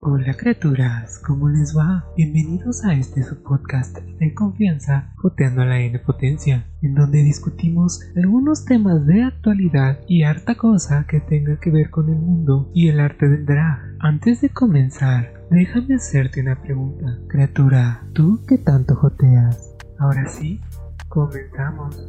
[0.00, 2.04] Hola criaturas, ¿cómo les va?
[2.16, 8.64] Bienvenidos a este subpodcast de confianza Joteando a la N Potencia, en donde discutimos algunos
[8.64, 13.00] temas de actualidad y harta cosa que tenga que ver con el mundo y el
[13.00, 13.96] arte del drag.
[13.98, 17.18] Antes de comenzar, déjame hacerte una pregunta.
[17.26, 19.74] Criatura, ¿tú qué tanto joteas?
[19.98, 20.60] Ahora sí,
[21.08, 22.08] comenzamos.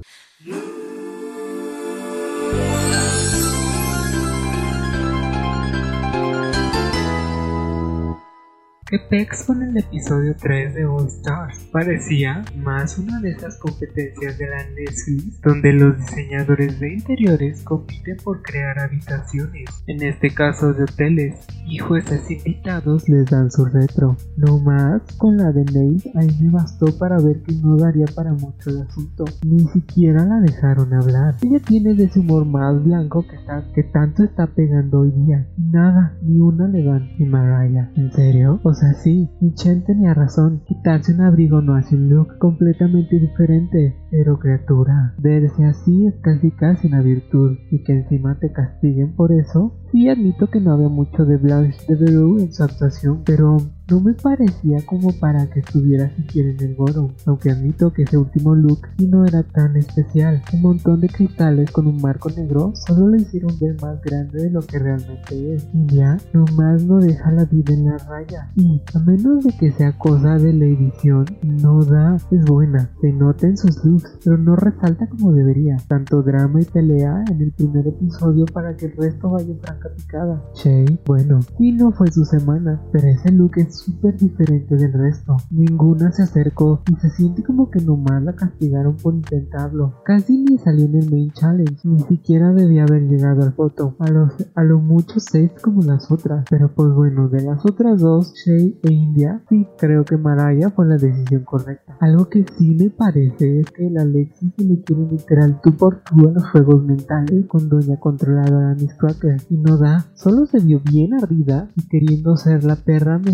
[8.89, 11.59] Que pex con el episodio 3 de All Stars.
[11.71, 18.17] Parecía más una de esas competencias de la Netflix donde los diseñadores de interiores compiten
[18.23, 21.35] por crear habitaciones, en este caso de hoteles,
[21.67, 24.17] y jueces invitados les dan su retro.
[24.37, 28.33] No más, con la de Neil ahí me bastó para ver que no daría para
[28.33, 29.25] mucho el asunto.
[29.45, 31.35] Ni siquiera la dejaron hablar.
[31.43, 35.47] Ella tiene de ese humor más blanco que, está, que tanto está pegando hoy día.
[35.57, 37.11] Nada, ni una le dan.
[37.19, 38.59] Y Mariah, ¿en serio?
[38.83, 45.15] Así, Michelle tenía razón, quitarse un abrigo no hace un look completamente diferente, pero criatura,
[45.17, 50.07] verse así es casi casi una virtud, y que encima te castiguen por eso, Sí
[50.07, 53.57] admito que no había mucho de Blanche de Verou en su actuación, pero
[53.89, 58.17] no me parecía como para que estuviera siquiera en el bottom, aunque admito que ese
[58.17, 60.41] último look sí no era tan especial.
[60.53, 64.49] Un montón de cristales con un marco negro solo lo hicieron ver más grande de
[64.49, 65.67] lo que realmente es.
[65.73, 68.51] Y ya, nomás no deja la vida en la raya.
[68.55, 73.11] Y a menos de que sea cosa de la edición, no da, es buena, se
[73.11, 75.77] nota en sus looks, pero no resalta como debería.
[75.87, 79.59] Tanto drama y pelea en el primer episodio para que el resto vaya en
[79.95, 80.43] picada.
[80.55, 85.37] Shay, bueno, y no fue su semana, pero ese look es súper diferente del resto.
[85.49, 89.95] Ninguna se acercó y se siente como que nomás la castigaron por intentarlo.
[90.03, 93.95] Casi ni salió en el main challenge, ni siquiera debía haber llegado al foto.
[93.99, 98.01] A, los, a lo mucho seis como las otras, pero pues bueno, de las otras
[98.01, 101.97] dos, Shay e India, sí creo que Maraya fue la decisión correcta.
[101.99, 106.01] Algo que sí me parece es que la Alexis se le quiere literal tú por
[106.03, 110.59] tú a los juegos mentales con Doña Controladora Miss Cracker y no da, solo se
[110.59, 113.31] vio bien ardida y queriendo ser la perra me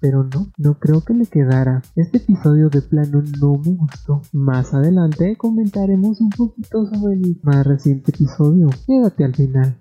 [0.00, 1.82] pero no, no creo que le quedara.
[1.96, 4.22] Este episodio de plano no me gustó.
[4.32, 8.68] Más adelante comentaremos un poquito sobre el más reciente episodio.
[8.86, 9.76] Quédate al final.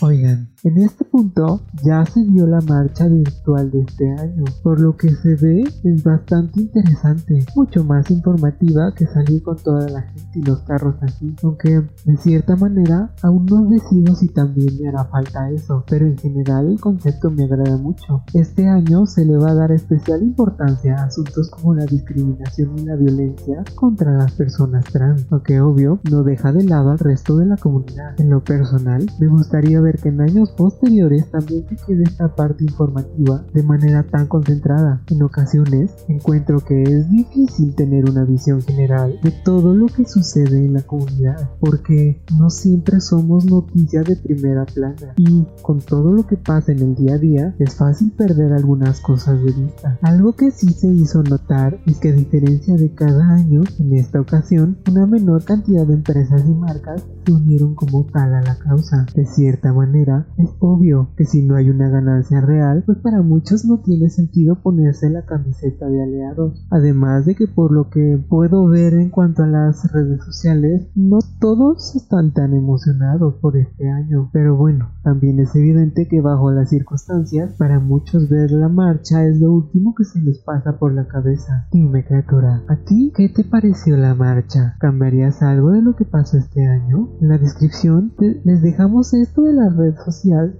[0.00, 4.96] Oigan, en este punto ya se vio la marcha virtual de este año, por lo
[4.96, 10.38] que se ve es bastante interesante, mucho más informativa que salir con toda la gente
[10.38, 15.04] y los carros así, aunque de cierta manera aún no decido si también me hará
[15.04, 18.22] falta eso, pero en general el concepto me agrada mucho.
[18.34, 22.84] Este año se le va a dar especial importancia a asuntos como la discriminación y
[22.84, 27.46] la violencia contra las personas trans, aunque obvio no deja de lado al resto de
[27.46, 28.18] la comunidad.
[28.18, 32.64] En lo personal, me gustaría ver que en años posteriores también se quede esta parte
[32.64, 35.02] informativa de manera tan concentrada.
[35.08, 40.64] En ocasiones encuentro que es difícil tener una visión general de todo lo que sucede
[40.64, 46.26] en la comunidad, porque no siempre somos noticias de primera plana y con todo lo
[46.26, 49.98] que pasa en el día a día es fácil perder algunas cosas de vista.
[50.02, 54.20] Algo que sí se hizo notar es que a diferencia de cada año, en esta
[54.20, 59.06] ocasión una menor cantidad de empresas y marcas se unieron como tal a la causa.
[59.14, 63.64] De cierta manera, es obvio que si no hay una ganancia real, pues para muchos
[63.64, 66.66] no tiene sentido ponerse la camiseta de aliados.
[66.70, 71.18] Además de que por lo que puedo ver en cuanto a las redes sociales, no
[71.40, 74.30] todos están tan emocionados por este año.
[74.32, 79.40] Pero bueno, también es evidente que bajo las circunstancias, para muchos ver la marcha es
[79.40, 81.66] lo último que se les pasa por la cabeza.
[81.72, 84.76] Dime criatura, ¿a ti qué te pareció la marcha?
[84.78, 87.08] ¿Cambiarías algo de lo que pasó este año?
[87.20, 88.12] En la descripción
[88.44, 89.94] les dejamos esto de la red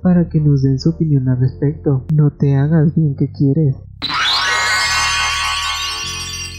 [0.02, 2.04] para que nos den su opinión al respecto.
[2.14, 3.76] No te hagas bien que quieres.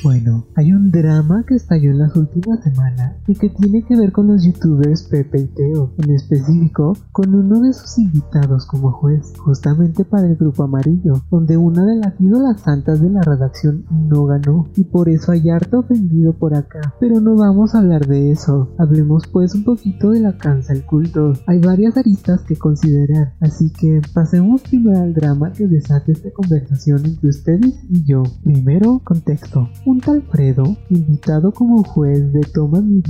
[0.02, 4.14] Bueno, hay un drama que estalló en las últimas semanas y que tiene que ver
[4.14, 9.34] con los youtubers Pepe y Teo, en específico con uno de sus invitados como juez,
[9.38, 14.26] justamente para el grupo amarillo, donde una de las ídolas santas de la redacción no
[14.26, 16.94] ganó y por eso hay harto ofendido por acá.
[17.02, 21.34] Pero no vamos a hablar de eso, hablemos pues un poquito de la cancel culto.
[21.46, 27.06] Hay varias aristas que considerar, así que pasemos primero al drama que desate esta conversación
[27.06, 28.24] entre ustedes y yo.
[28.46, 29.68] Primero, contexto.
[29.90, 33.02] Un tal Fredo, invitado como juez de Toma Mi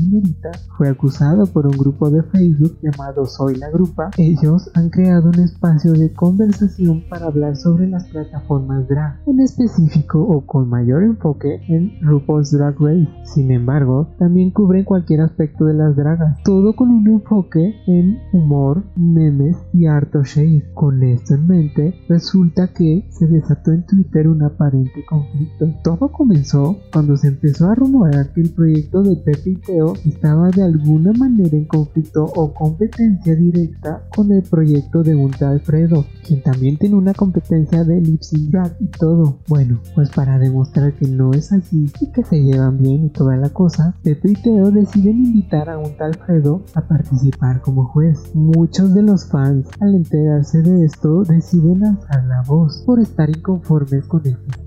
[0.78, 4.12] fue acusado por un grupo de Facebook llamado Soy la Grupa.
[4.18, 10.22] Ellos han creado un espacio de conversación para hablar sobre las plataformas drag, en específico
[10.22, 13.10] o con mayor enfoque en RuPaul's Drag Race.
[13.26, 18.86] Sin embargo, también cubren cualquier aspecto de las dragas, todo con un enfoque en humor,
[18.96, 20.72] memes y harto shade.
[20.76, 25.68] Con esto en mente, resulta que se desató en Twitter un aparente conflicto.
[25.84, 30.50] Todo comenzó cuando se empezó a rumorar que el proyecto de Pepe y Teo estaba
[30.50, 36.06] de alguna manera en conflicto o competencia directa con el proyecto de un tal Fredo,
[36.25, 39.39] quien también tiene una competencia de lip sync drag y todo.
[39.48, 43.36] Bueno, pues para demostrar que no es así y que se llevan bien y toda
[43.38, 48.19] la cosa, Pepe y Teo deciden invitar a un tal Fredo a participar como juez.
[48.33, 54.06] Muchos de los fans, al enterarse de esto, deciden alzar la voz por estar inconformes
[54.06, 54.60] con esta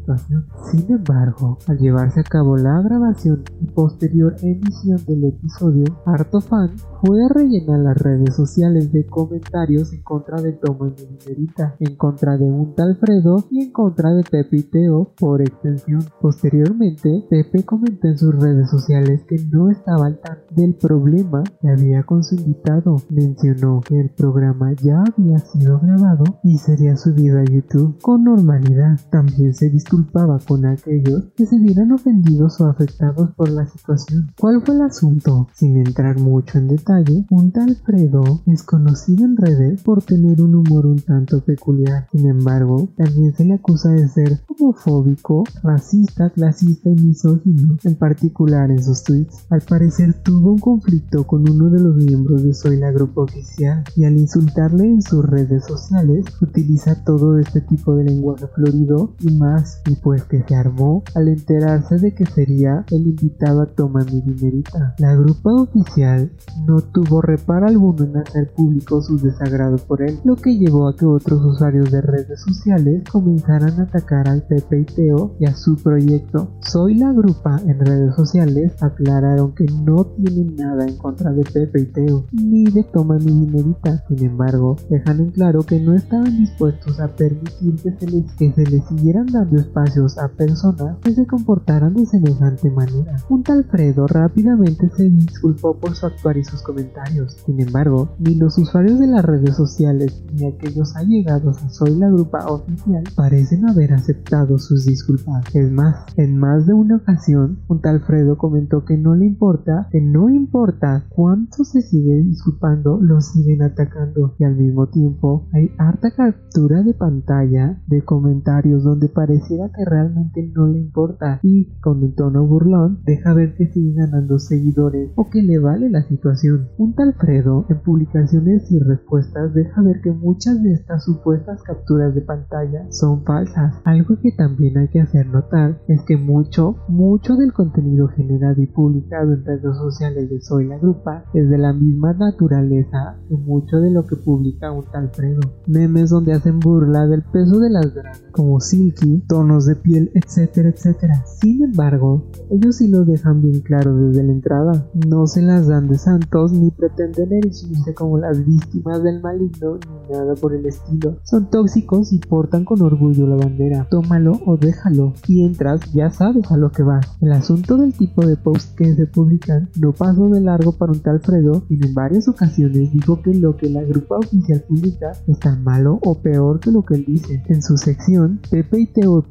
[0.71, 6.71] Sin embargo, al llevarse a cabo la grabación y posterior emisión del episodio, harto fan
[7.01, 11.97] fue a rellenar las redes sociales de comentarios en contra de Toma y Minerita, en
[11.97, 16.05] contra de un tal Fredo y en contra de Pepe y Teo por extensión.
[16.21, 21.69] Posteriormente, Pepe comentó en sus redes sociales que no estaba al tanto del problema que
[21.69, 22.97] había con su invitado.
[23.11, 28.99] Mencionó que el programa ya había sido grabado y sería subido a YouTube con normalidad.
[29.11, 29.71] También se
[30.03, 34.31] disculpaba con aquellos que se vieran ofendidos o afectados por la situación.
[34.39, 35.49] ¿Cuál fue el asunto?
[35.55, 40.57] Sin entrar mucho en detalle, un tal Fredo es conocido en redes por tener un
[40.57, 42.09] humor un tanto peculiar.
[42.11, 48.71] Sin embargo, también se le acusa de ser homofóbico, racista, clasista y misógino, en particular
[48.71, 49.47] en sus tweets.
[49.51, 53.85] Al parecer tuvo un conflicto con uno de los miembros de Soy la Grupo Oficial
[53.97, 59.37] y al insultarle en sus redes sociales utiliza todo este tipo de lenguaje florido y
[59.37, 64.11] más y pues que se armó al enterarse de que sería el invitado a tomar
[64.13, 64.95] mi dinerita.
[64.99, 66.31] La grupa oficial
[66.67, 70.97] no tuvo reparo alguno en hacer público su desagrado por él, lo que llevó a
[70.97, 75.55] que otros usuarios de redes sociales comenzaran a atacar al Pepe y Teo y a
[75.55, 76.49] su proyecto.
[76.61, 81.81] Soy la grupa en redes sociales aclararon que no tienen nada en contra de Pepe
[81.81, 84.05] y Teo, ni de Toma mi dinerita.
[84.09, 88.53] Sin embargo, dejan en claro que no estaban dispuestos a permitir que se les, que
[88.53, 93.17] se les siguieran dando espacios a personas que se comportaran de semejante manera.
[93.31, 97.39] Un tal Fredo rápidamente se disculpó por su actuar y sus comentarios.
[97.47, 102.09] Sin embargo, ni los usuarios de las redes sociales ni aquellos allegados a Soy la
[102.09, 105.43] Grupa oficial parecen haber aceptado sus disculpas.
[105.55, 109.89] Es más, en más de una ocasión, un tal Fredo comentó que no le importa,
[109.91, 115.71] que no importa cuánto se sigue disculpando, lo siguen atacando y al mismo tiempo hay
[115.79, 122.03] harta captura de pantalla de comentarios donde pareciera que realmente no le importa y con
[122.03, 126.69] un tono burlón deja ver que sigue ganando seguidores o que le vale la situación
[126.79, 132.15] un tal Fredo en publicaciones y respuestas deja ver que muchas de estas supuestas capturas
[132.15, 133.75] de pantalla son falsas.
[133.85, 138.67] Algo que también hay que hacer notar es que mucho, mucho del contenido generado y
[138.67, 143.79] publicado en redes sociales de Soy la Grupa es de la misma naturaleza que mucho
[143.79, 145.41] de lo que publica un tal Fredo.
[145.67, 150.71] Memes donde hacen burla del peso de las dragas como silky, tonos de piel, etcétera,
[150.71, 151.25] etcétera.
[151.27, 154.87] Sin embargo, ellos sí lo dejan bien claro desde la entrada.
[155.07, 160.15] No se las dan de santos ni pretenden erigirse como las víctimas del maligno ni
[160.15, 161.17] nada por el estilo.
[161.25, 163.87] Son tóxicos y portan con orgullo la bandera.
[163.91, 165.13] Tómalo o déjalo.
[165.27, 167.07] Y entras, ya sabes a lo que vas.
[167.21, 171.01] El asunto del tipo de post que se publican no pasó de largo para un
[171.01, 175.39] tal Fredo, y en varias ocasiones dijo que lo que la grupa oficial publica es
[175.39, 177.43] tan malo o peor que lo que él dice.
[177.49, 179.23] En su sección, Pepe y Teo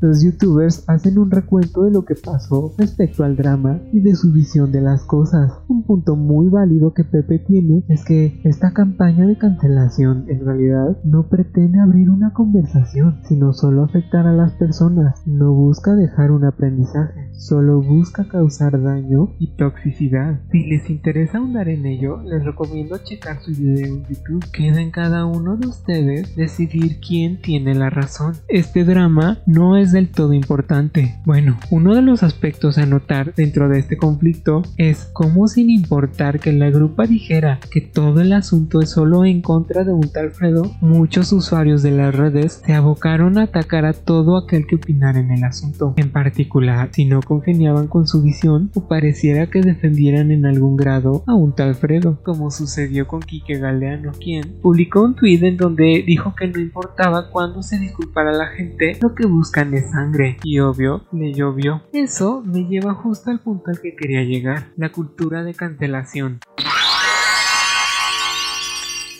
[0.00, 4.32] Los youtubers hacen un recuento de lo que pasó respecto al drama y de su
[4.32, 5.52] visión de las cosas.
[5.68, 10.98] Un punto muy válido que Pepe tiene es que esta campaña de cancelación en realidad
[11.04, 16.44] no pretende abrir una conversación, sino solo afectar a las personas, no busca dejar un
[16.44, 20.40] aprendizaje, solo busca causar daño y toxicidad.
[20.50, 24.44] Si les interesa ahondar en ello, les recomiendo checar su video en YouTube.
[24.52, 28.34] Queda en cada uno de ustedes decidir quién tiene la razón.
[28.48, 31.16] Este drama no es del todo importante.
[31.24, 36.40] Bueno, uno de los aspectos a notar dentro de este conflicto es cómo sin importar
[36.40, 40.30] que la grupa dijera que todo el asunto es solo en contra de un tal
[40.32, 45.18] Fredo, muchos usuarios de las redes se abocaron a atacar a todo aquel que opinara
[45.18, 45.94] en el asunto.
[45.96, 51.24] En particular, si no congeniaban con su visión o pareciera que defendieran en algún grado
[51.26, 56.04] a un tal Fredo, como sucedió con Quique Galeano, quien publicó un tweet en donde
[56.06, 60.58] dijo que no importaba cuándo se disculpara la gente, lo que buscan es sangre, y
[60.58, 61.82] obvio, le llovió.
[61.92, 66.40] Eso me lleva justo al punto al que quería llegar, la cultura de cancelación.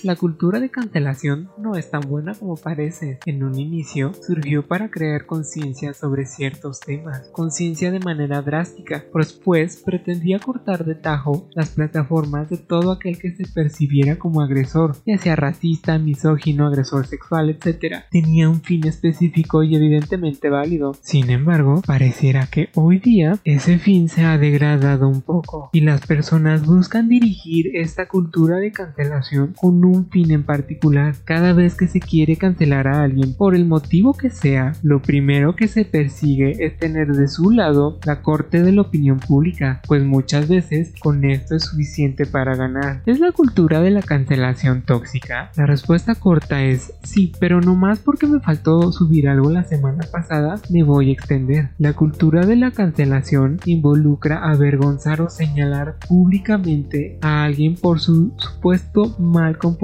[0.02, 3.20] La cultura de cancelación no es tan buena como parece.
[3.24, 9.80] En un inicio surgió para crear conciencia sobre ciertos temas, conciencia de manera drástica, después
[9.84, 15.18] pretendía cortar de tajo las plataformas de todo aquel que se percibiera como agresor, ya
[15.18, 18.02] sea racista, misógino, agresor sexual, etc.
[18.10, 20.96] Tenía un fin específico y evidentemente válido.
[21.00, 26.04] Sin embargo, pareciera que hoy día ese fin se ha degradado un poco y las
[26.08, 31.14] personas buscan dirigir esta cultura de cancelación con un un fin en particular.
[31.24, 35.54] Cada vez que se quiere cancelar a alguien por el motivo que sea, lo primero
[35.54, 40.02] que se persigue es tener de su lado la corte de la opinión pública, pues
[40.02, 43.02] muchas veces con esto es suficiente para ganar.
[43.06, 45.50] ¿Es la cultura de la cancelación tóxica?
[45.56, 50.04] La respuesta corta es sí, pero no más porque me faltó subir algo la semana
[50.10, 51.70] pasada, me voy a extender.
[51.78, 59.16] La cultura de la cancelación involucra avergonzar o señalar públicamente a alguien por su supuesto
[59.18, 59.81] mal comportamiento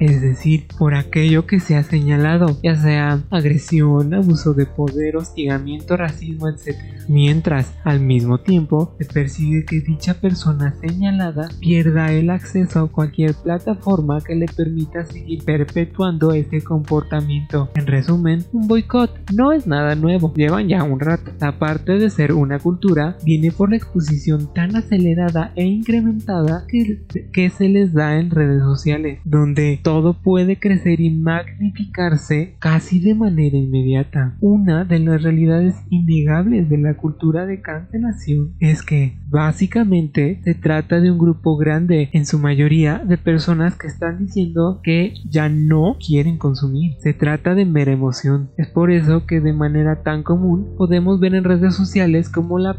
[0.00, 5.96] es decir, por aquello que se ha señalado, ya sea agresión, abuso de poder, hostigamiento,
[5.96, 6.76] racismo, etc.
[7.08, 13.34] Mientras, al mismo tiempo, se persigue que dicha persona señalada pierda el acceso a cualquier
[13.34, 17.70] plataforma que le permita seguir perpetuando ese comportamiento.
[17.74, 21.32] En resumen, un boicot no es nada nuevo, llevan ya un rato.
[21.40, 27.50] Aparte de ser una cultura, viene por la exposición tan acelerada e incrementada que, que
[27.50, 33.56] se les da en redes sociales donde todo puede crecer y magnificarse casi de manera
[33.56, 34.36] inmediata.
[34.40, 41.00] Una de las realidades innegables de la cultura de cancelación es que básicamente se trata
[41.00, 45.96] de un grupo grande, en su mayoría de personas que están diciendo que ya no
[46.04, 46.94] quieren consumir.
[47.00, 48.50] Se trata de mera emoción.
[48.56, 52.76] Es por eso que de manera tan común podemos ver en redes sociales como las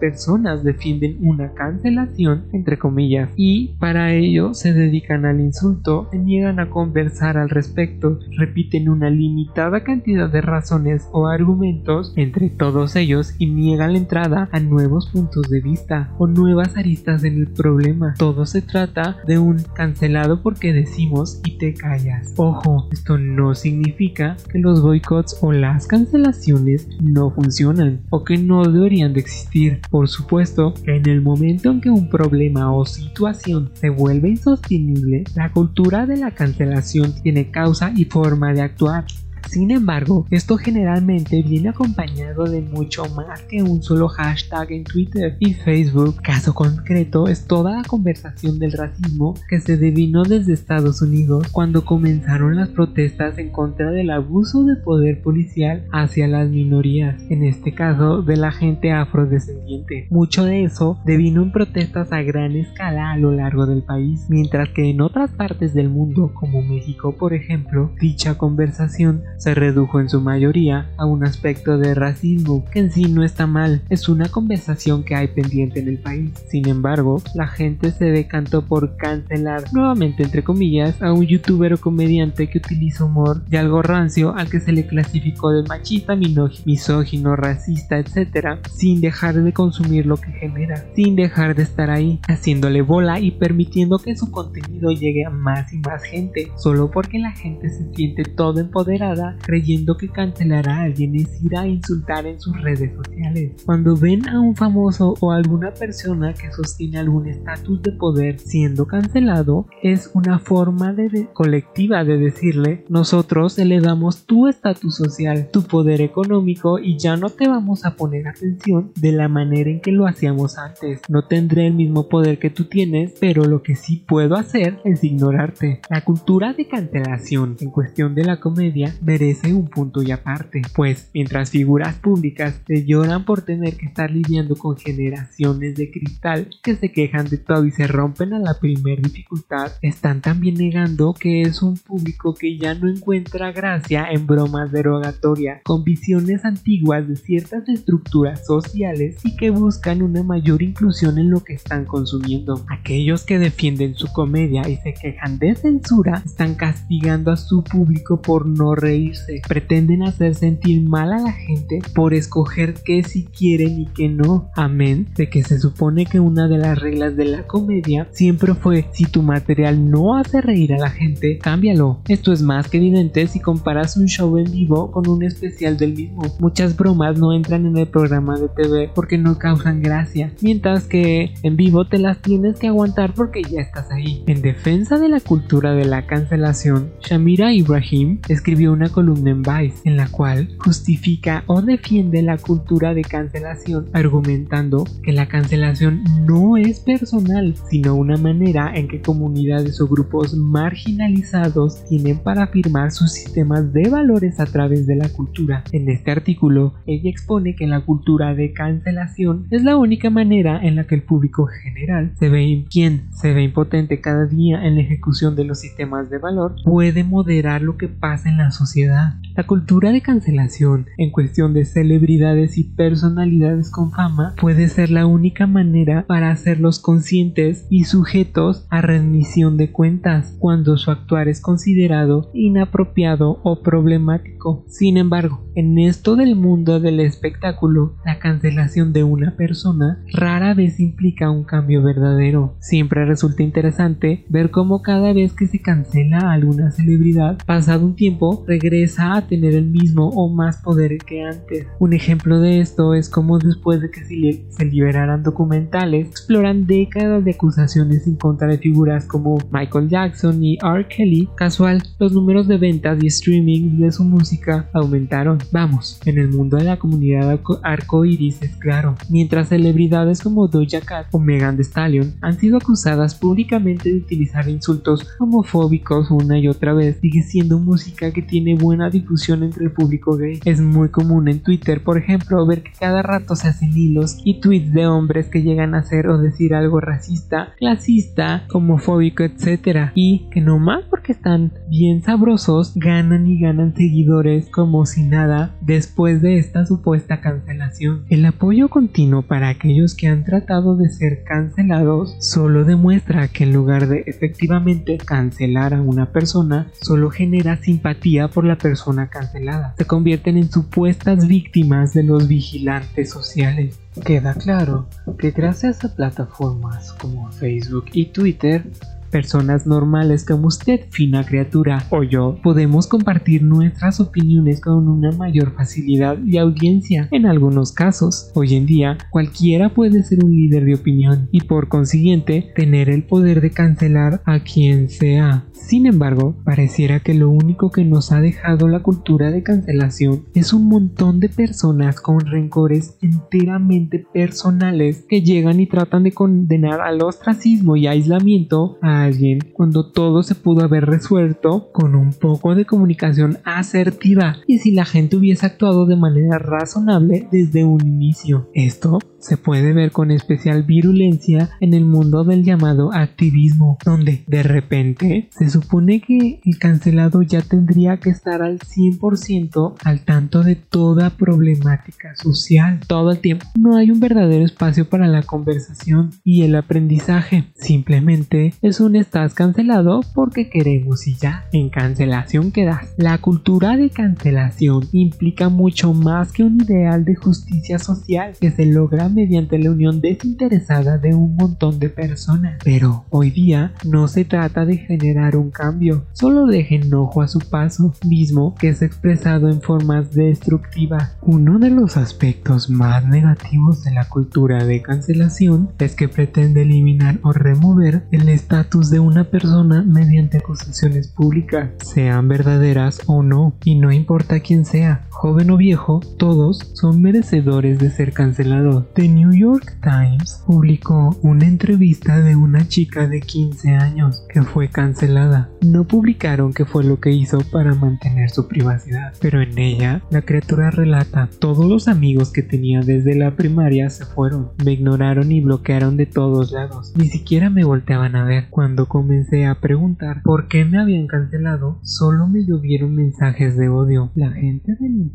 [0.00, 6.60] personas defienden una cancelación entre comillas y para ello se dedican al insulto, se niegan
[6.60, 13.34] a conversar al respecto, repiten una limitada cantidad de razones o argumentos entre todos ellos
[13.38, 18.14] y niegan la entrada a nuevos puntos de vista o nuevas aristas en problema.
[18.18, 22.34] Todo se trata de un cancelado porque decimos y te callas.
[22.36, 28.64] Ojo, esto no significa que los boicots o las cancelaciones no funcionan o que no
[28.64, 29.80] deberían de existir.
[29.90, 35.50] Por supuesto en el momento en que un problema o situación se vuelve insostenible, la
[35.50, 39.04] cultura de la cancelación tiene causa y forma de actuar.
[39.48, 45.36] Sin embargo, esto generalmente viene acompañado de mucho más que un solo hashtag en Twitter
[45.40, 46.16] y Facebook.
[46.22, 51.86] Caso concreto es toda la conversación del racismo que se devino desde Estados Unidos cuando
[51.86, 57.72] comenzaron las protestas en contra del abuso de poder policial hacia las minorías, en este
[57.72, 60.08] caso de la gente afrodescendiente.
[60.10, 64.68] Mucho de eso devino en protestas a gran escala a lo largo del país, mientras
[64.70, 70.08] que en otras partes del mundo, como México por ejemplo, dicha conversación se redujo en
[70.08, 74.28] su mayoría a un aspecto de racismo que en sí no está mal, es una
[74.28, 76.32] conversación que hay pendiente en el país.
[76.48, 81.78] Sin embargo, la gente se decantó por cancelar, nuevamente entre comillas, a un youtuber o
[81.78, 87.36] comediante que utiliza humor de algo rancio al que se le clasificó de machista, misógino,
[87.36, 92.82] racista, etc., sin dejar de consumir lo que genera, sin dejar de estar ahí, haciéndole
[92.82, 97.32] bola y permitiendo que su contenido llegue a más y más gente, solo porque la
[97.32, 102.40] gente se siente todo empoderada creyendo que cancelar a alguien es ir a insultar en
[102.40, 103.52] sus redes sociales.
[103.64, 108.86] Cuando ven a un famoso o alguna persona que sostiene algún estatus de poder siendo
[108.86, 116.00] cancelado, es una forma de colectiva de decirle nosotros elevamos tu estatus social, tu poder
[116.00, 120.06] económico y ya no te vamos a poner atención de la manera en que lo
[120.06, 121.00] hacíamos antes.
[121.08, 125.04] No tendré el mismo poder que tú tienes, pero lo que sí puedo hacer es
[125.04, 125.80] ignorarte.
[125.90, 131.10] La cultura de cancelación en cuestión de la comedia merece un punto y aparte, pues
[131.12, 136.76] mientras figuras públicas se lloran por tener que estar lidiando con generaciones de cristal que
[136.76, 141.42] se quejan de todo y se rompen a la primer dificultad, están también negando que
[141.42, 147.16] es un público que ya no encuentra gracia en bromas derogatorias, con visiones antiguas de
[147.16, 152.64] ciertas estructuras sociales y que buscan una mayor inclusión en lo que están consumiendo.
[152.68, 158.22] Aquellos que defienden su comedia y se quejan de censura están castigando a su público
[158.22, 159.42] por no reír reírse.
[159.46, 164.50] Pretenden hacer sentir mal a la gente por escoger qué si quieren y qué no.
[164.54, 168.86] Amén de que se supone que una de las reglas de la comedia siempre fue
[168.92, 172.00] si tu material no hace reír a la gente, cámbialo.
[172.08, 175.94] Esto es más que evidente si comparas un show en vivo con un especial del
[175.94, 176.22] mismo.
[176.38, 181.34] Muchas bromas no entran en el programa de TV porque no causan gracia, mientras que
[181.42, 184.22] en vivo te las tienes que aguantar porque ya estás ahí.
[184.26, 189.82] En defensa de la cultura de la cancelación, Shamira Ibrahim escribió una columna en Vice
[189.84, 196.56] en la cual justifica o defiende la cultura de cancelación argumentando que la cancelación no
[196.56, 203.12] es personal, sino una manera en que comunidades o grupos marginalizados tienen para afirmar sus
[203.12, 205.62] sistemas de valores a través de la cultura.
[205.70, 210.74] En este artículo, ella expone que la cultura de cancelación es la única manera en
[210.74, 214.80] la que el público general se ve quien se ve impotente cada día en la
[214.80, 218.50] ejecución de los sistemas de valor puede moderar lo que pasa en la
[218.88, 225.06] La cultura de cancelación en cuestión de celebridades y personalidades con fama puede ser la
[225.06, 231.40] única manera para hacerlos conscientes y sujetos a rendición de cuentas cuando su actuar es
[231.40, 234.64] considerado inapropiado o problemático.
[234.68, 240.80] Sin embargo, en esto del mundo del espectáculo, la cancelación de una persona rara vez
[240.80, 242.56] implica un cambio verdadero.
[242.60, 247.96] Siempre resulta interesante ver cómo cada vez que se cancela a alguna celebridad, pasado un
[247.96, 248.67] tiempo, regresa
[248.98, 251.66] a tener el mismo o más poder que antes.
[251.78, 257.30] Un ejemplo de esto es como después de que se, liberaran documentales, exploran décadas de
[257.30, 260.86] acusaciones en contra de figuras como Michael Jackson y R.
[260.86, 265.38] Kelly, casual, los números de ventas y streaming de su música aumentaron.
[265.50, 270.80] Vamos, en el mundo de la comunidad arco iris es claro, mientras celebridades como Doja
[270.80, 276.48] Cat o Megan Thee Stallion han sido acusadas públicamente de utilizar insultos homofóbicos una y
[276.48, 280.40] otra vez, sigue siendo música que tiene buena difusión entre el público gay.
[280.44, 284.40] Es muy común en Twitter, por ejemplo, ver que cada rato se hacen hilos y
[284.40, 289.90] tweets de hombres que llegan a hacer o decir algo racista, clasista, homofóbico, etc.
[289.94, 295.56] Y que no más porque están bien sabrosos, ganan y ganan seguidores como si nada
[295.60, 298.04] después de esta supuesta cancelación.
[298.08, 303.52] El apoyo continuo para aquellos que han tratado de ser cancelados solo demuestra que en
[303.52, 309.74] lugar de efectivamente cancelar a una persona, solo genera simpatía por la persona cancelada.
[309.78, 313.78] Se convierten en supuestas víctimas de los vigilantes sociales.
[314.04, 314.88] Queda claro
[315.18, 318.64] que gracias a plataformas como Facebook y Twitter,
[319.10, 325.54] Personas normales como usted, fina criatura, o yo, podemos compartir nuestras opiniones con una mayor
[325.54, 327.08] facilidad y audiencia.
[327.10, 331.68] En algunos casos, hoy en día, cualquiera puede ser un líder de opinión y por
[331.68, 335.44] consiguiente tener el poder de cancelar a quien sea.
[335.52, 340.52] Sin embargo, pareciera que lo único que nos ha dejado la cultura de cancelación es
[340.52, 347.02] un montón de personas con rencores enteramente personales que llegan y tratan de condenar al
[347.02, 352.64] ostracismo y aislamiento a alguien cuando todo se pudo haber resuelto con un poco de
[352.64, 358.48] comunicación asertiva y si la gente hubiese actuado de manera razonable desde un inicio.
[358.54, 364.42] Esto se puede ver con especial virulencia en el mundo del llamado activismo, donde de
[364.42, 370.56] repente se supone que el cancelado ya tendría que estar al 100% al tanto de
[370.56, 373.46] toda problemática social todo el tiempo.
[373.58, 377.44] No hay un verdadero espacio para la conversación y el aprendizaje.
[377.54, 381.44] Simplemente es un estás cancelado porque queremos y ya.
[381.52, 382.94] En cancelación quedas.
[382.96, 388.66] La cultura de cancelación implica mucho más que un ideal de justicia social que se
[388.66, 392.58] logra mediante la unión desinteresada de un montón de personas.
[392.64, 397.38] Pero hoy día no se trata de generar un cambio, solo deje enojo a su
[397.38, 401.16] paso, mismo que es expresado en formas destructivas.
[401.22, 407.18] Uno de los aspectos más negativos de la cultura de cancelación es que pretende eliminar
[407.22, 413.74] o remover el estatus de una persona mediante acusaciones públicas, sean verdaderas o no, y
[413.74, 418.84] no importa quién sea, joven o viejo, todos son merecedores de ser cancelados.
[418.94, 424.68] The New York Times publicó una entrevista de una chica de 15 años que fue
[424.68, 425.50] cancelada.
[425.60, 430.22] No publicaron qué fue lo que hizo para mantener su privacidad, pero en ella la
[430.22, 435.40] criatura relata todos los amigos que tenía desde la primaria se fueron, me ignoraron y
[435.40, 438.46] bloquearon de todos lados, ni siquiera me volteaban a ver.
[438.50, 444.12] Cuando comencé a preguntar por qué me habían cancelado, solo me llovieron mensajes de odio.
[444.14, 445.07] La gente del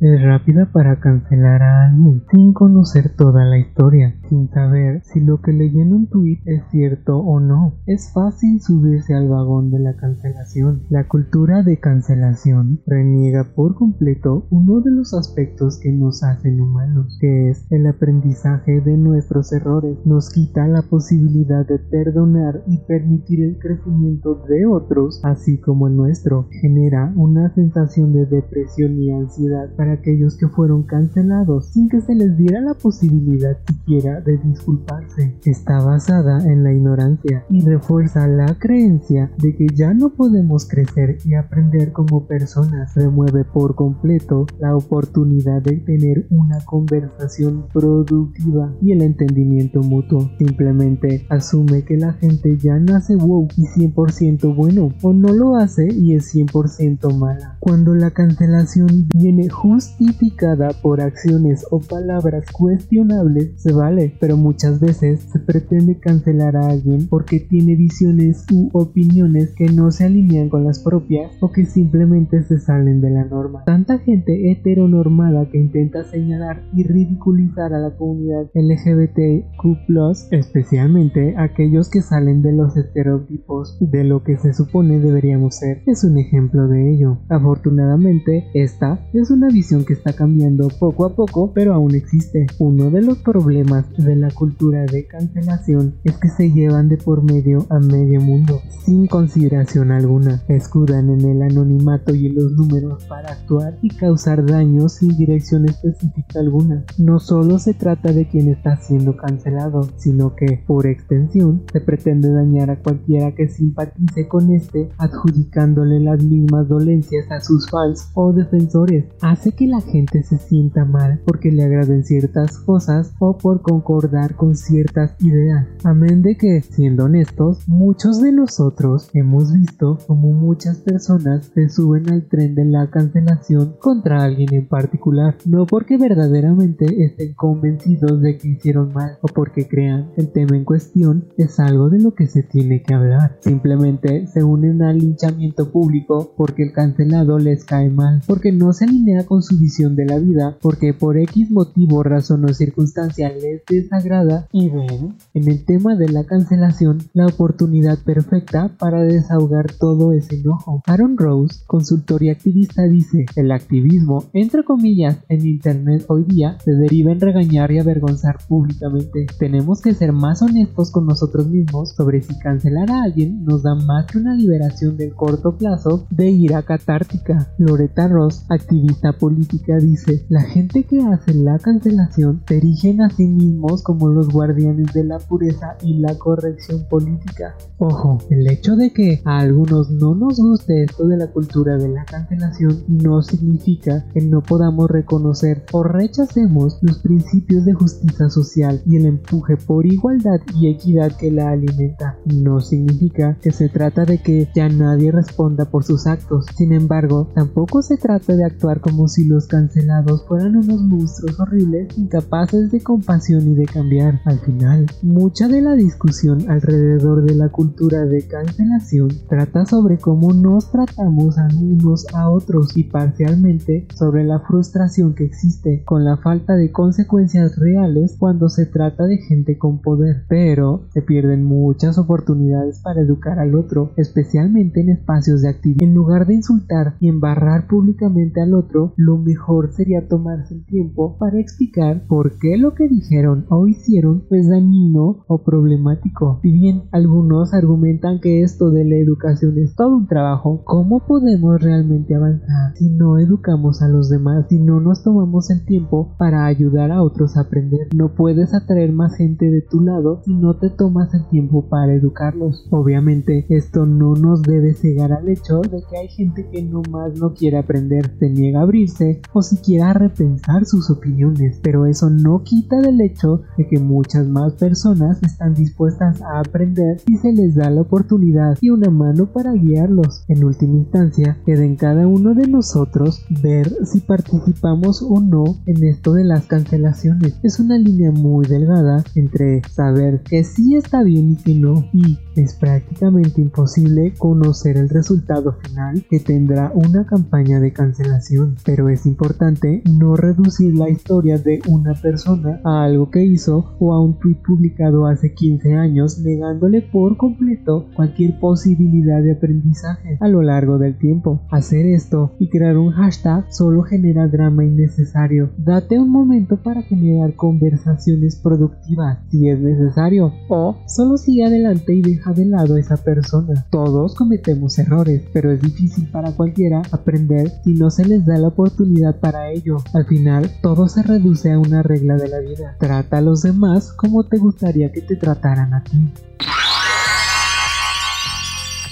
[0.00, 5.40] Es rápida para cancelar a alguien sin conocer toda la historia, sin saber si lo
[5.40, 7.74] que leyó en un tweet es cierto o no.
[7.86, 10.82] Es fácil subirse al vagón de la cancelación.
[10.90, 17.16] La cultura de cancelación reniega por completo uno de los aspectos que nos hacen humanos,
[17.20, 19.98] que es el aprendizaje de nuestros errores.
[20.04, 25.96] Nos quita la posibilidad de perdonar y permitir el crecimiento de otros, así como el
[25.96, 26.48] nuestro.
[26.60, 29.29] Genera una sensación de depresión y ansiedad
[29.76, 35.36] para aquellos que fueron cancelados sin que se les diera la posibilidad siquiera de disculparse.
[35.44, 41.18] Está basada en la ignorancia y refuerza la creencia de que ya no podemos crecer
[41.24, 42.94] y aprender como personas.
[42.94, 50.30] Remueve por completo la oportunidad de tener una conversación productiva y el entendimiento mutuo.
[50.38, 55.88] Simplemente asume que la gente ya nace wow y 100% bueno o no lo hace
[55.92, 57.56] y es 100% mala.
[57.60, 65.20] Cuando la cancelación viene justificada por acciones o palabras cuestionables, se vale, pero muchas veces
[65.20, 70.64] se pretende cancelar a alguien porque tiene visiones u opiniones que no se alinean con
[70.64, 73.64] las propias o que simplemente se salen de la norma.
[73.64, 82.00] Tanta gente heteronormada que intenta señalar y ridiculizar a la comunidad LGBTQ, especialmente aquellos que
[82.00, 86.94] salen de los estereotipos de lo que se supone deberíamos ser, es un ejemplo de
[86.94, 87.18] ello.
[87.28, 92.46] Afortunadamente, esta es una visión que está cambiando poco a poco, pero aún existe.
[92.58, 97.22] Uno de los problemas de la cultura de cancelación es que se llevan de por
[97.22, 100.42] medio a medio mundo, sin consideración alguna.
[100.48, 105.68] Escudan en el anonimato y en los números para actuar y causar daños sin dirección
[105.68, 106.84] específica alguna.
[106.98, 112.30] No solo se trata de quien está siendo cancelado, sino que, por extensión, se pretende
[112.32, 118.32] dañar a cualquiera que simpatice con este, adjudicándole las mismas dolencias a sus fans o
[118.32, 118.99] defensores.
[119.20, 124.34] Hace que la gente se sienta mal porque le agraden ciertas cosas o por concordar
[124.36, 125.66] con ciertas ideas.
[125.84, 132.10] Amén de que, siendo honestos, muchos de nosotros hemos visto como muchas personas se suben
[132.10, 138.36] al tren de la cancelación contra alguien en particular, no porque verdaderamente estén convencidos de
[138.36, 142.26] que hicieron mal o porque crean el tema en cuestión es algo de lo que
[142.26, 143.38] se tiene que hablar.
[143.40, 148.86] Simplemente se unen al linchamiento público porque el cancelado les cae mal, porque no se
[148.90, 153.64] alinea con su visión de la vida, porque por X motivo, razón o circunstancia les
[153.64, 160.12] desagrada y ven en el tema de la cancelación la oportunidad perfecta para desahogar todo
[160.12, 160.82] ese enojo.
[160.86, 166.72] Aaron Rose, consultor y activista, dice, el activismo, entre comillas, en Internet hoy día se
[166.72, 169.26] deriva en regañar y avergonzar públicamente.
[169.38, 173.74] Tenemos que ser más honestos con nosotros mismos sobre si cancelar a alguien nos da
[173.74, 177.52] más que una liberación del corto plazo de ira catártica.
[177.58, 178.79] Loretta Ross, activista
[179.18, 184.28] política, dice, la gente que hace la cancelación se erigen a sí mismos como los
[184.28, 187.54] guardianes de la pureza y la corrección política.
[187.78, 191.88] Ojo, el hecho de que a algunos no nos guste esto de la cultura de
[191.88, 198.82] la cancelación no significa que no podamos reconocer o rechacemos los principios de justicia social
[198.86, 202.18] y el empuje por igualdad y equidad que la alimenta.
[202.24, 206.46] No significa que se trata de que ya nadie responda por sus actos.
[206.56, 211.88] Sin embargo, tampoco se trata de actuar como si los cancelados fueran unos monstruos horribles
[211.98, 214.20] incapaces de compasión y de cambiar.
[214.24, 220.32] Al final, mucha de la discusión alrededor de la cultura de cancelación trata sobre cómo
[220.32, 226.18] nos tratamos a unos a otros y parcialmente sobre la frustración que existe con la
[226.18, 230.24] falta de consecuencias reales cuando se trata de gente con poder.
[230.28, 235.82] Pero se pierden muchas oportunidades para educar al otro, especialmente en espacios de actividad.
[235.82, 238.59] En lugar de insultar y embarrar públicamente al otro,
[238.96, 244.24] lo mejor sería tomarse el tiempo para explicar por qué lo que dijeron o hicieron
[244.30, 246.38] es dañino o problemático.
[246.42, 251.60] Si bien algunos argumentan que esto de la educación es todo un trabajo, ¿cómo podemos
[251.62, 256.46] realmente avanzar si no educamos a los demás, si no nos tomamos el tiempo para
[256.46, 257.88] ayudar a otros a aprender?
[257.94, 261.94] No puedes atraer más gente de tu lado si no te tomas el tiempo para
[261.94, 262.66] educarlos.
[262.70, 267.18] Obviamente esto no nos debe cegar al hecho de que hay gente que no más
[267.18, 273.00] no quiere aprender, se abrirse o siquiera repensar sus opiniones, pero eso no quita del
[273.00, 277.82] hecho de que muchas más personas están dispuestas a aprender si se les da la
[277.82, 280.24] oportunidad y una mano para guiarlos.
[280.28, 285.84] En última instancia, queda en cada uno de nosotros ver si participamos o no en
[285.84, 287.38] esto de las cancelaciones.
[287.42, 292.18] Es una línea muy delgada entre saber que sí está bien y que no, y
[292.36, 298.29] es prácticamente imposible conocer el resultado final que tendrá una campaña de cancelación
[298.64, 303.92] pero es importante no reducir la historia de una persona a algo que hizo o
[303.92, 310.28] a un tweet publicado hace 15 años negándole por completo cualquier posibilidad de aprendizaje a
[310.28, 311.40] lo largo del tiempo.
[311.50, 315.50] Hacer esto y crear un hashtag solo genera drama innecesario.
[315.58, 322.02] Date un momento para generar conversaciones productivas si es necesario o solo sigue adelante y
[322.02, 323.66] deja de lado a esa persona.
[323.70, 328.48] Todos cometemos errores, pero es difícil para cualquiera aprender si no se les da la
[328.48, 329.78] oportunidad para ello.
[329.94, 332.76] Al final, todo se reduce a una regla de la vida.
[332.78, 336.12] Trata a los demás como te gustaría que te trataran a ti.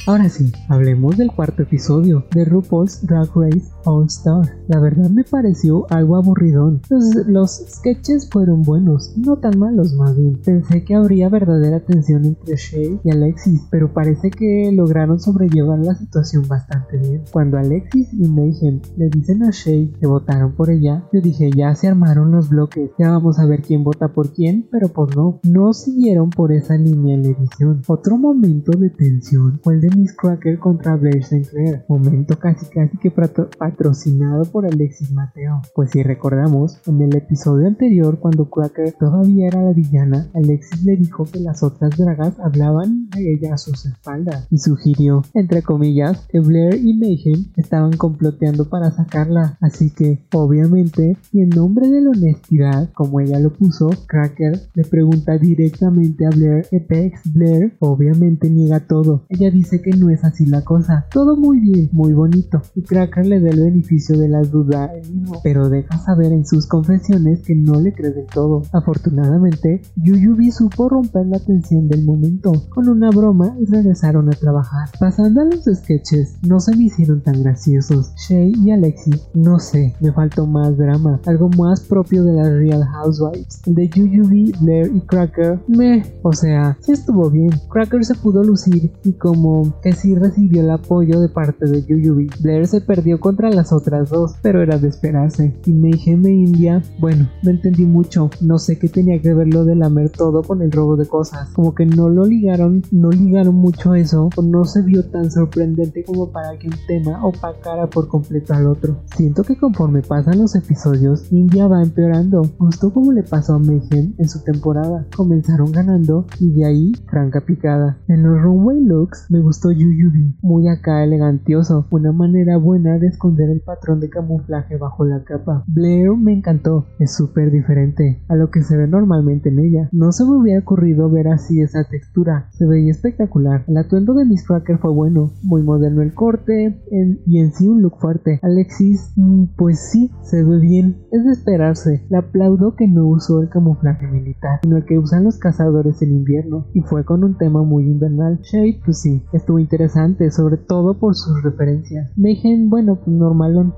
[0.08, 4.56] Ahora sí, hablemos del cuarto episodio de RuPaul's Drag Race All Star.
[4.66, 6.80] La verdad me pareció algo aburridón.
[6.88, 10.40] Los, los, sketches fueron buenos, no tan malos más bien.
[10.42, 15.94] Pensé que habría verdadera tensión entre Shay y Alexis, pero parece que lograron sobrellevar la
[15.94, 17.24] situación bastante bien.
[17.30, 21.74] Cuando Alexis y Mayhem le dicen a Shay que votaron por ella, yo dije ya
[21.74, 25.38] se armaron los bloques, ya vamos a ver quién vota por quién, pero pues no,
[25.42, 27.82] no siguieron por esa línea en la edición.
[27.86, 32.96] Otro momento de tensión fue el de Miss Cracker contra Blair Sinclair, momento casi casi
[32.98, 35.60] que patrocinado por Alexis Mateo.
[35.74, 40.96] Pues si recordamos, en el episodio anterior cuando Cracker todavía era la villana, Alexis le
[40.96, 46.26] dijo que las otras dragas hablaban de ella a sus espaldas y sugirió, entre comillas,
[46.28, 52.02] que Blair y Mayhem estaban comploteando para sacarla, así que, obviamente, y en nombre de
[52.02, 57.76] la honestidad, como ella lo puso, Cracker le pregunta directamente a Blair que Pex Blair
[57.80, 59.26] obviamente niega todo.
[59.28, 61.06] Ella dice que no es así la cosa.
[61.10, 62.60] Todo muy bien, muy bonito.
[62.74, 66.32] Y Cracker le da el beneficio de la duda a él mismo, pero deja saber
[66.32, 68.62] en sus confesiones que no le cree del todo.
[68.72, 74.88] Afortunadamente, Yuyubi supo romper la tensión del momento con una broma y regresaron a trabajar.
[74.98, 78.12] Pasando a los sketches, no se me hicieron tan graciosos.
[78.16, 82.84] Shay y Alexis, no sé, me faltó más drama, algo más propio de las Real
[82.84, 83.62] Housewives.
[83.66, 87.50] De Yuyubi, Blair y Cracker, me, o sea, sí estuvo bien.
[87.70, 92.28] Cracker se pudo lucir y como que sí recibió el apoyo de parte de Yuyubi.
[92.40, 95.54] Blair se perdió contra las otras dos, pero era de esperarse.
[95.64, 99.64] Y Mayhem e India, bueno, no entendí mucho, no sé qué tenía que ver lo
[99.64, 101.50] de lamer todo con el robo de cosas.
[101.50, 106.04] Como que no lo ligaron, no ligaron mucho eso, o no se vio tan sorprendente
[106.04, 108.96] como para que un tema opacara por completo al otro.
[109.16, 114.14] Siento que conforme pasan los episodios, India va empeorando, justo como le pasó a Mayhem
[114.18, 115.06] en su temporada.
[115.16, 117.98] Comenzaron ganando y de ahí franca picada.
[118.08, 123.50] En los runway looks me gustó Yuyubi, muy acá elegantioso, una manera buena de esconder
[123.50, 125.64] el patrón de camuflaje bajo la capa.
[125.66, 129.88] Blair me encantó, es súper diferente a lo que se ve normalmente en ella.
[129.92, 133.64] No se me hubiera ocurrido ver así esa textura, se veía espectacular.
[133.66, 136.80] El atuendo de Miss Cracker fue bueno, muy moderno el corte
[137.26, 138.38] y en sí un look fuerte.
[138.42, 142.06] Alexis, mm, pues sí, se ve bien, es de esperarse.
[142.08, 146.12] Le aplaudo que no usó el camuflaje militar, sino el que usan los cazadores en
[146.12, 148.40] invierno y fue con un tema muy invernal.
[148.42, 152.10] Shade, pues sí, estuvo interesante, sobre todo por sus referencias.
[152.16, 153.16] Mayhem, bueno, pues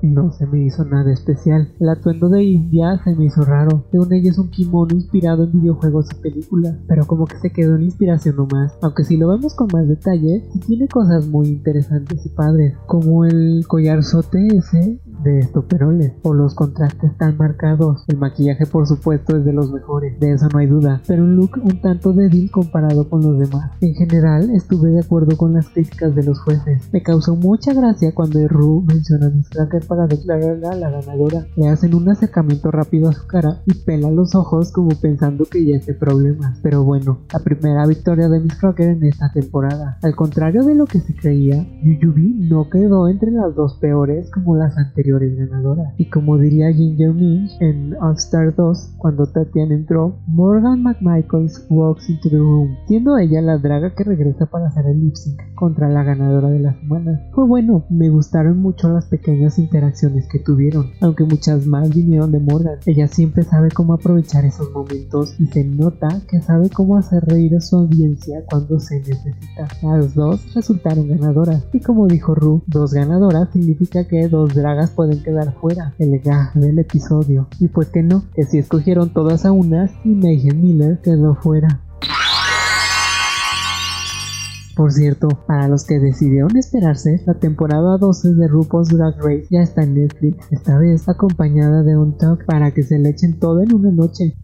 [0.02, 1.72] no se me hizo nada especial.
[1.78, 3.84] El atuendo de India se me hizo raro.
[3.92, 7.76] Según ella es un kimono inspirado en videojuegos y películas, pero como que se quedó
[7.76, 8.76] en inspiración nomás.
[8.82, 13.24] Aunque si lo vemos con más detalle, sí tiene cosas muy interesantes y padres, como
[13.24, 18.04] el collarzote ese de estoperoles o los contrastes tan marcados.
[18.08, 21.36] El maquillaje por supuesto es de los mejores, de eso no hay duda, pero un
[21.36, 23.72] look un tanto débil comparado con los demás.
[23.80, 26.88] En general estuve de acuerdo con las críticas de los jueces.
[26.92, 31.46] Me causó mucha gracia cuando Ru menciona a Miss Cracker para declararla la ganadora.
[31.56, 35.64] Le hacen un acercamiento rápido a su cara y pela los ojos como pensando que
[35.64, 36.58] ya esté problemas.
[36.62, 39.98] Pero bueno, la primera victoria de Miss Cracker en esta temporada.
[40.02, 44.56] Al contrario de lo que se creía, Yuyubi no quedó entre las dos peores como
[44.56, 45.94] las anteriores ganadoras.
[45.98, 52.08] Y como diría Ginger Minch en All Star 2, cuando Tatiana entró, Morgan McMichaels walks
[52.08, 55.88] into the room, siendo ella la draga que regresa para hacer el lip sync contra
[55.88, 57.28] la ganadora de la semana.
[57.32, 62.40] Fue bueno, me gustaron mucho las pequeñas interacciones que tuvieron, aunque muchas más vinieron de
[62.40, 62.78] Morgan.
[62.86, 67.56] Ella siempre sabe cómo aprovechar esos momentos y se nota que sabe cómo hacer reír
[67.56, 69.68] a su audiencia cuando se necesita.
[69.82, 75.22] Las dos resultaron ganadoras y como dijo Ru, dos ganadoras significa que dos dragas pueden
[75.22, 77.48] quedar fuera, el gag del episodio.
[77.58, 81.80] Y pues que no, que si escogieron todas a unas y Megan Miller quedó fuera.
[84.76, 89.62] Por cierto, para los que decidieron esperarse, la temporada 12 de RuPaul's Drag Race ya
[89.62, 93.62] está en Netflix, esta vez acompañada de un talk para que se le echen todo
[93.62, 94.36] en una noche.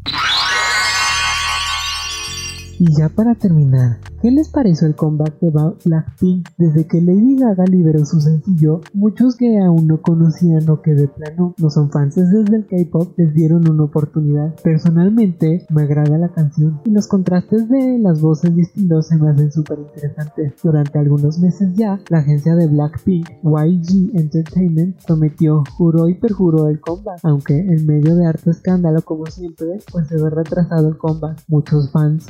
[2.79, 5.51] Y ya para terminar, ¿qué les pareció el comeback de
[5.85, 6.49] Blackpink?
[6.59, 11.09] Desde que Lady Gaga liberó su sencillo, muchos que aún no conocían o que de
[11.09, 14.55] plano no son fans desde el K-pop les dieron una oportunidad.
[14.63, 19.31] Personalmente me agrada la canción y los contrastes de las voces y estilos se me
[19.31, 20.53] hacen súper interesantes.
[20.63, 26.81] Durante algunos meses ya, la agencia de Blackpink, YG Entertainment, prometió, juró y perjuró el
[26.81, 31.43] comeback, aunque en medio de harto escándalo como siempre, pues se ve retrasado el comeback.
[31.49, 32.27] Muchos fans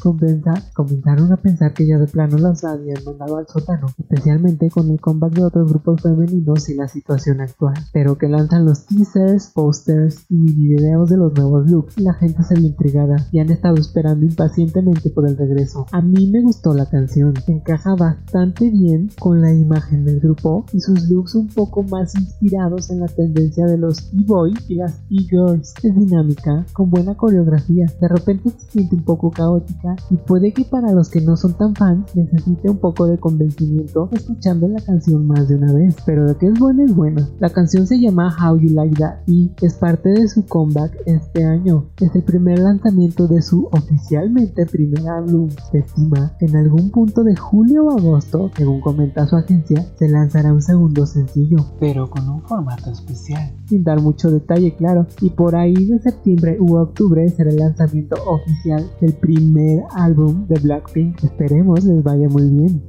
[0.75, 5.01] comenzaron a pensar que ya de plano los habían mandado al sótano, especialmente con el
[5.01, 7.75] comeback de otros grupos femeninos y la situación actual.
[7.92, 12.55] Pero que lanzan los teasers, posters y videos de los nuevos looks, la gente se
[12.55, 15.87] ve intrigada y han estado esperando impacientemente por el regreso.
[15.92, 20.81] A mí me gustó la canción, encaja bastante bien con la imagen del grupo y
[20.81, 25.75] sus looks un poco más inspirados en la tendencia de los e-boy y las e-girls.
[25.83, 30.65] Es dinámica, con buena coreografía, de repente se siente un poco caótica y puede que
[30.65, 35.27] para los que no son tan fans necesite un poco de convencimiento escuchando la canción
[35.27, 37.29] más de una vez, pero de que es buena es buena.
[37.39, 41.45] La canción se llama How You Like That y es parte de su comeback este
[41.45, 41.87] año.
[42.01, 45.49] Es el primer lanzamiento de su oficialmente primer álbum.
[45.71, 50.09] Se estima que en algún punto de julio o agosto, según comenta su agencia, se
[50.09, 53.53] lanzará un segundo sencillo, pero con un formato especial.
[53.67, 58.17] Sin dar mucho detalle, claro, y por ahí de septiembre u octubre será el lanzamiento
[58.27, 59.85] oficial del primer
[60.16, 61.22] álbum de Blackpink.
[61.24, 62.83] Esperemos les vaya muy bien.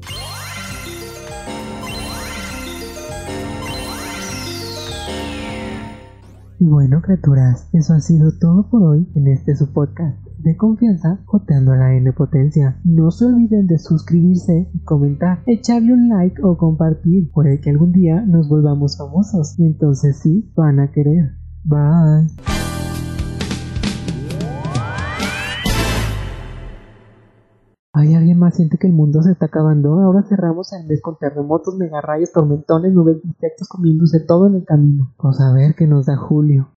[6.59, 11.19] Y bueno, criaturas, eso ha sido todo por hoy en este su podcast de confianza,
[11.25, 12.79] joteando a la N potencia.
[12.83, 17.29] No se olviden de suscribirse y comentar, echarle un like o compartir.
[17.31, 21.31] Puede que algún día nos volvamos famosos y entonces sí, van a querer.
[21.63, 22.76] Bye.
[27.97, 29.99] Alguien más siente que el mundo se está acabando.
[29.99, 34.65] Ahora cerramos el mes con terremotos, megarrayos, tormentones, nubes de insectos comiéndose todo en el
[34.65, 35.13] camino.
[35.17, 36.69] Pues a ver qué nos da Julio.